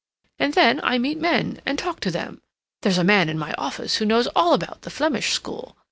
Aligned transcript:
And 0.39 0.55
then 0.55 0.81
I 0.83 0.97
meet 0.97 1.19
men, 1.19 1.61
and 1.63 1.77
talk 1.77 1.99
to 1.99 2.09
them. 2.09 2.41
There's 2.81 2.97
a 2.97 3.03
man 3.03 3.29
in 3.29 3.37
my 3.37 3.53
office 3.53 3.97
who 3.97 4.05
knows 4.05 4.25
all 4.35 4.53
about 4.55 4.81
the 4.81 4.89
Flemish 4.89 5.31
school. 5.33 5.77